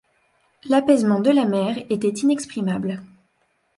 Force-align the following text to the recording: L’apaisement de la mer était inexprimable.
L’apaisement 0.67 1.19
de 1.19 1.29
la 1.29 1.45
mer 1.45 1.77
était 1.91 2.09
inexprimable. 2.09 3.03